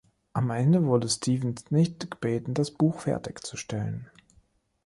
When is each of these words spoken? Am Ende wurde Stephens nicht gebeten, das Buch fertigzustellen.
Am 0.33 0.49
Ende 0.49 0.83
wurde 0.87 1.07
Stephens 1.07 1.69
nicht 1.69 2.09
gebeten, 2.09 2.55
das 2.55 2.71
Buch 2.71 3.01
fertigzustellen. 3.01 4.09